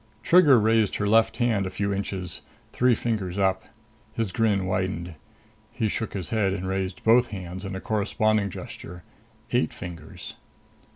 [0.23, 2.41] Trigger raised her left hand a few inches,
[2.73, 3.65] three fingers up.
[4.15, 5.13] His grin widened.
[5.71, 9.03] He shook his head and raised both hands in a corresponding gesture.
[9.51, 10.33] Eight fingers.